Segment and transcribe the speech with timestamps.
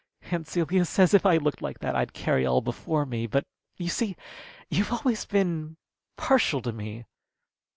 [0.31, 3.27] Aunt Celia says if I looked like that I'd carry all before me.
[3.27, 3.45] But,
[3.77, 4.15] you see,
[4.67, 5.77] you've always been
[6.17, 7.05] partial to me."